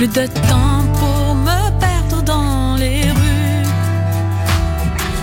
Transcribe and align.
plus 0.00 0.08
de 0.08 0.26
temps 0.48 0.82
pour 0.98 1.34
me 1.34 1.78
perdre 1.78 2.22
dans 2.22 2.74
les 2.76 3.02
rues, 3.02 3.66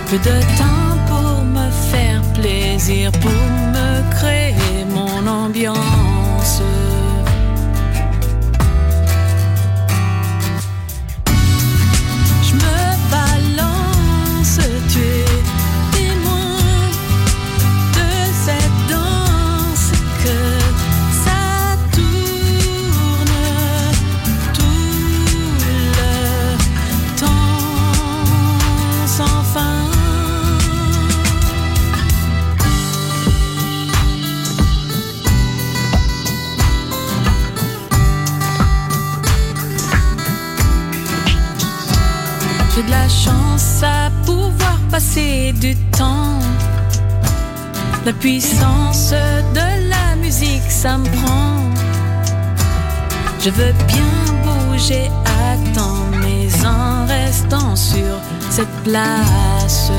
plus 0.06 0.18
de 0.18 0.38
temps 0.56 0.96
pour 1.08 1.44
me 1.44 1.68
faire 1.90 2.22
plaisir, 2.40 3.10
pour 3.10 3.30
me 3.74 4.08
créer 4.14 4.84
mon 4.88 5.26
ambiance. 5.26 6.17
passer 44.98 45.52
du 45.52 45.76
temps. 45.96 46.40
La 48.04 48.12
puissance 48.12 49.12
de 49.54 49.88
la 49.88 50.16
musique, 50.16 50.68
ça 50.68 50.98
me 50.98 51.06
prend. 51.18 51.54
Je 53.38 53.50
veux 53.50 53.74
bien 53.86 54.14
bouger 54.44 55.08
à 55.40 55.56
temps, 55.72 56.04
mais 56.20 56.48
en 56.66 57.06
restant 57.06 57.76
sur 57.76 58.14
cette 58.50 58.76
place. 58.82 59.92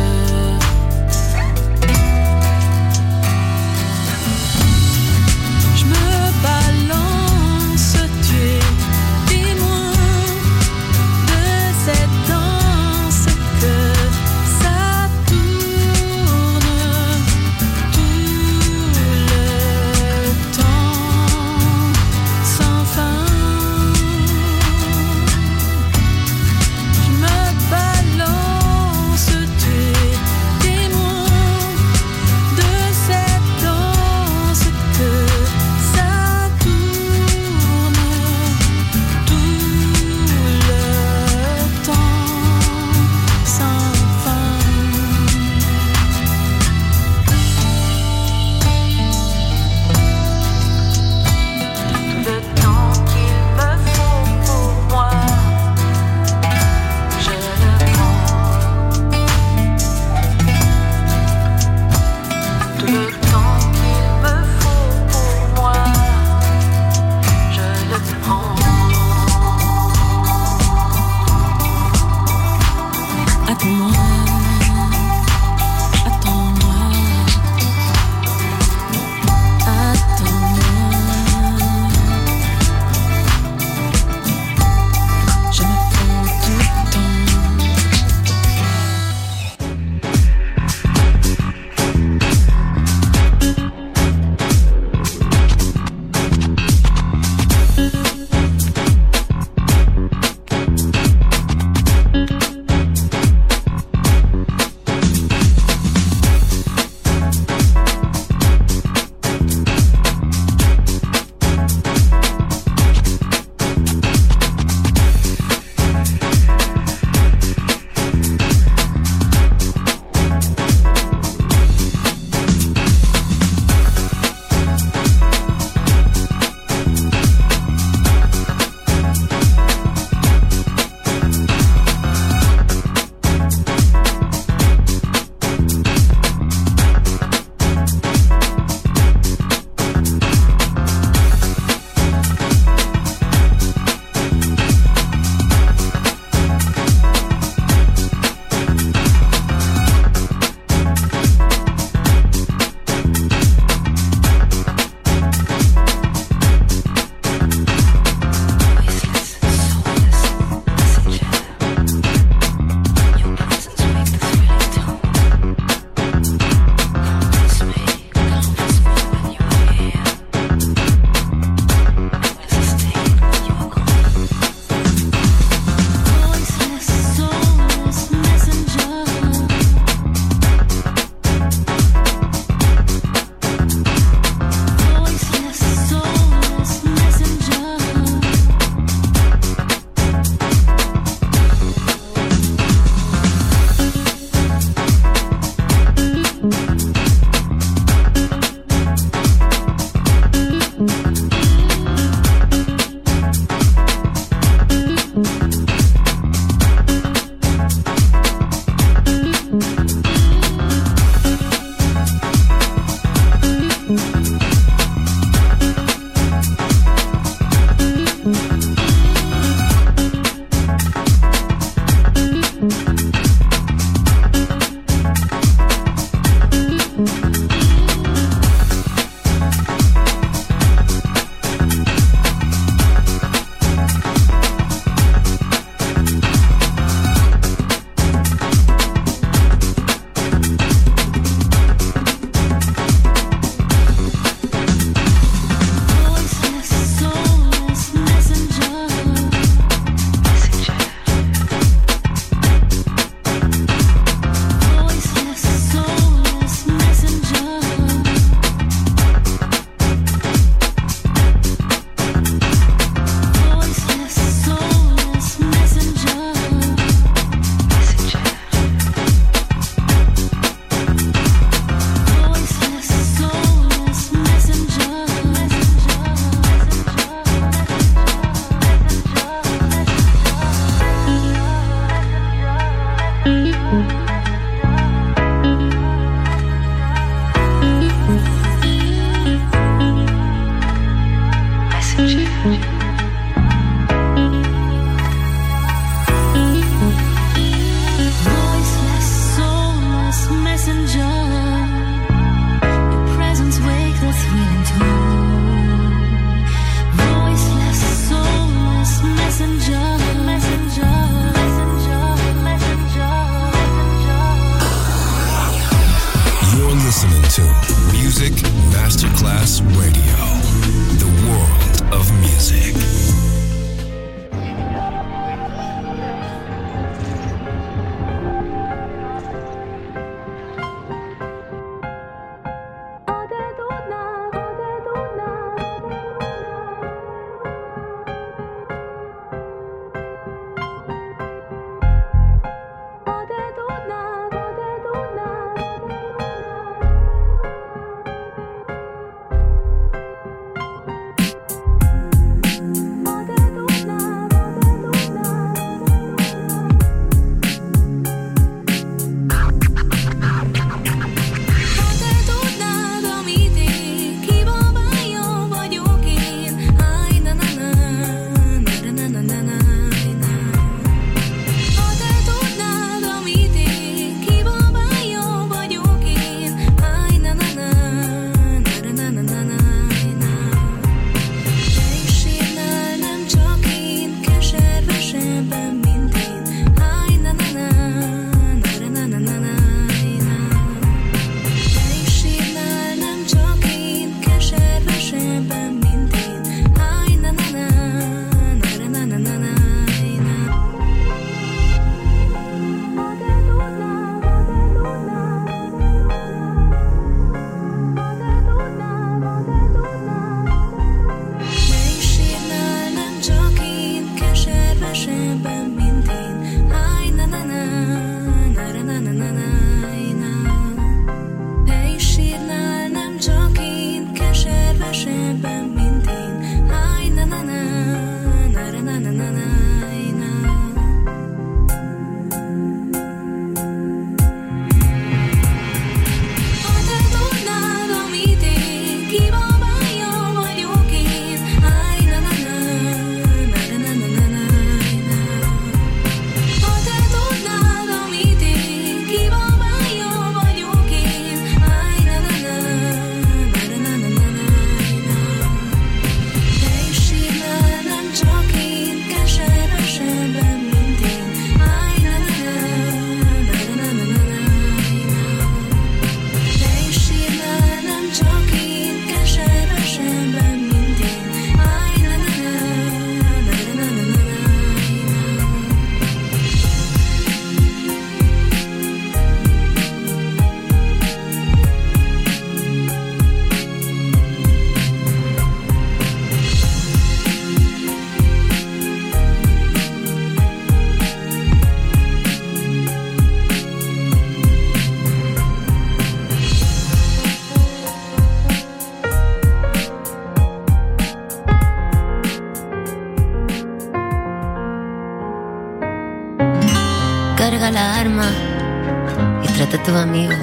Tu 509.90 509.98
amigo. 509.98 510.34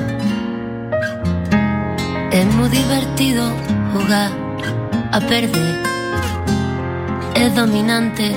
Es 2.32 2.46
muy 2.54 2.68
divertido 2.68 3.44
jugar 3.92 4.30
a 5.12 5.20
perder. 5.20 5.76
Es 7.34 7.54
dominante, 7.54 8.34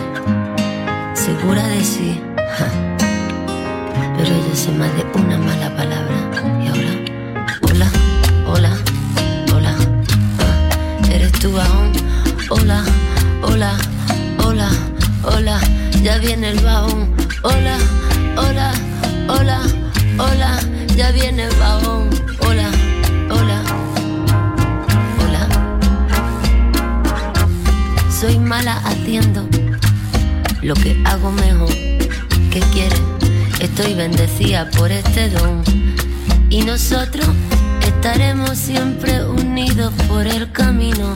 segura 1.13 1.65
de 1.67 1.83
sí. 1.83 2.21
Pero 4.17 4.29
ella 4.35 4.55
se 4.55 4.71
más 4.71 4.91
de 4.97 5.03
una 5.19 5.37
mala 5.37 5.69
palabra. 5.75 6.17
Y 6.63 6.67
ahora, 6.67 6.93
hola, 7.61 7.89
hola, 8.47 8.73
hola. 9.55 9.73
Eres 11.11 11.31
tú 11.31 11.49
aún. 11.59 11.91
Hola, 12.49 12.83
hola, 13.41 13.71
hola, 14.45 14.69
hola. 15.23 15.59
Ya 16.03 16.17
viene 16.19 16.49
el 16.49 16.59
baúl. 16.59 17.07
Hola, 17.41 17.77
hola, 18.37 18.71
hola, 19.27 19.61
hola. 20.19 20.68
Ya 20.99 21.11
viene 21.11 21.47
el. 21.59 22.09
Hola, 22.39 22.69
hola, 23.29 23.63
hola. 25.21 25.47
Soy 28.11 28.37
mala 28.37 28.73
haciendo 28.83 29.47
lo 30.61 30.73
que 30.73 31.01
hago 31.05 31.31
mejor. 31.31 31.73
¿Qué 32.51 32.59
quieres? 32.73 33.01
Estoy 33.61 33.93
bendecida 33.93 34.69
por 34.71 34.91
este 34.91 35.29
don. 35.29 35.63
Y 36.49 36.63
nosotros 36.63 37.29
estaremos 37.87 38.57
siempre 38.57 39.23
unidos 39.23 39.93
por 40.09 40.27
el 40.27 40.51
camino 40.51 41.15